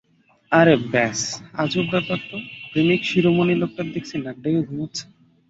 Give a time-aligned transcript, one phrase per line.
[0.51, 1.19] আরে ব্যস,
[1.61, 2.37] আজব ব্যাপার তো,
[2.71, 5.03] প্রেমিকশিরোমণি লোকটা দেখছি নাক ডেকে ঘুমাচ্ছে।